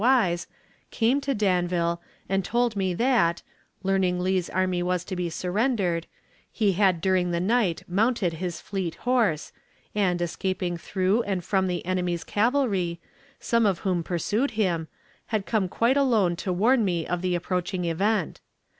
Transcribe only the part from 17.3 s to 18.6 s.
approaching event.